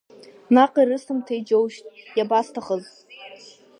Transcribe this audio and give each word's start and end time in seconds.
Наҟ 0.55 0.73
ирысымҭеи, 0.81 1.41
џьоушьҭ, 1.47 1.85
иабасҭахыз! 2.17 2.83